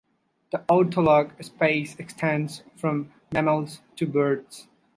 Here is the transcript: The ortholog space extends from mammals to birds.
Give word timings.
The 0.51 0.57
ortholog 0.67 1.43
space 1.45 1.95
extends 1.97 2.63
from 2.75 3.13
mammals 3.33 3.81
to 3.97 4.07
birds. 4.07 4.67